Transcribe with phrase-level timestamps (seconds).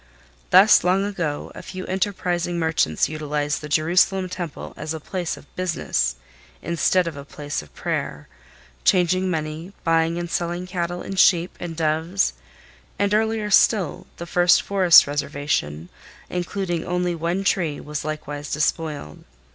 [0.49, 5.55] Thus long ago a few enterprising merchants utilized the Jerusalem temple as a place of
[5.55, 6.15] business
[6.63, 8.27] instead of a place of prayer,
[8.83, 12.33] changing money, buying and selling cattle and sheep and doves;
[12.97, 15.87] and earlier still, the first forest reservation,
[16.31, 19.23] including only one tree, was likewise despoiled.